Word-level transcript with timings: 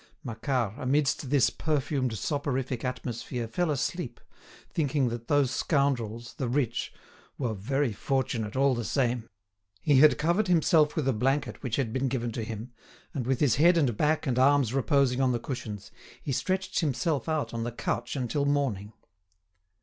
Macquart, 0.23 0.73
amidst 0.79 1.29
this 1.29 1.51
perfumed 1.51 2.17
soporific 2.17 2.83
atmosphere 2.83 3.47
fell 3.47 3.69
asleep, 3.69 4.19
thinking 4.71 5.09
that 5.09 5.27
those 5.27 5.51
scoundrels, 5.51 6.33
the 6.39 6.47
rich, 6.49 6.91
"were 7.37 7.53
very 7.53 7.93
fortunate, 7.93 8.55
all 8.55 8.73
the 8.73 8.83
same." 8.83 9.29
He 9.83 9.97
had 9.99 10.17
covered 10.17 10.47
himself 10.47 10.95
with 10.95 11.07
a 11.07 11.13
blanket 11.13 11.61
which 11.61 11.75
had 11.75 11.93
been 11.93 12.07
given 12.07 12.31
to 12.31 12.43
him, 12.43 12.71
and 13.13 13.27
with 13.27 13.41
his 13.41 13.57
head 13.57 13.77
and 13.77 13.95
back 13.95 14.25
and 14.25 14.39
arms 14.39 14.73
reposing 14.73 15.21
on 15.21 15.33
the 15.33 15.39
cushions, 15.39 15.91
he 16.19 16.31
stretched 16.31 16.79
himself 16.79 17.29
out 17.29 17.53
on 17.53 17.63
the 17.63 17.71
couch 17.71 18.15
until 18.15 18.45
morning. 18.47 18.93